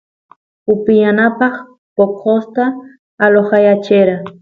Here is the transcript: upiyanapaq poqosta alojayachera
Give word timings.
upiyanapaq 0.73 1.53
poqosta 1.95 2.63
alojayachera 3.25 4.15